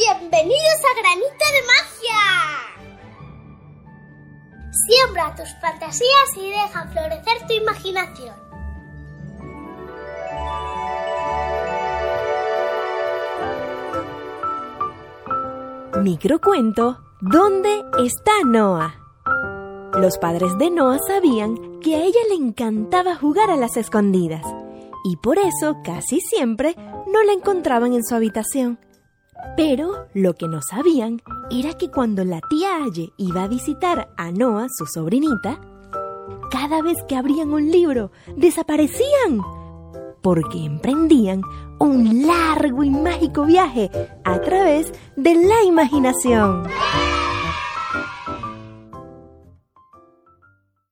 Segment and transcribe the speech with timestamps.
[0.00, 2.22] Bienvenidos a Granito de Magia.
[4.86, 8.34] Siembra tus fantasías y deja florecer tu imaginación.
[16.02, 18.94] Microcuento ¿Dónde está Noah?
[19.98, 24.46] Los padres de Noah sabían que a ella le encantaba jugar a las escondidas
[25.04, 26.74] y por eso casi siempre
[27.06, 28.78] no la encontraban en su habitación.
[29.56, 34.30] Pero lo que no sabían era que cuando la tía Aye iba a visitar a
[34.30, 35.60] Noah, su sobrinita,
[36.50, 39.40] cada vez que abrían un libro, desaparecían,
[40.22, 41.42] porque emprendían
[41.78, 43.90] un largo y mágico viaje
[44.24, 46.64] a través de la imaginación.